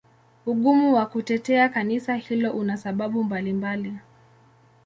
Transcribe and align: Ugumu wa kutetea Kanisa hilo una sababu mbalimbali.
Ugumu 0.45 0.93
wa 0.95 1.05
kutetea 1.05 1.69
Kanisa 1.69 2.15
hilo 2.15 2.51
una 2.51 2.77
sababu 2.77 3.23
mbalimbali. 3.23 3.97